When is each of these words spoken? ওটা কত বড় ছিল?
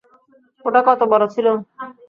ওটা 0.65 0.81
কত 0.87 1.01
বড় 1.11 1.25
ছিল? 1.33 1.47